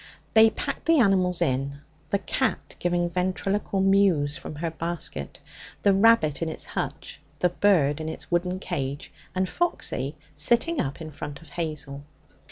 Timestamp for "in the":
1.43-2.17